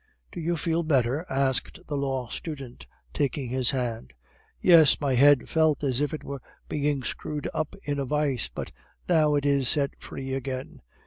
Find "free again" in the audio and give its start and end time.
9.99-10.81